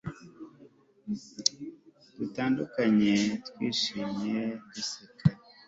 dutandukanye 2.17 3.13
twishimye 3.47 4.39
duseka 4.71 5.25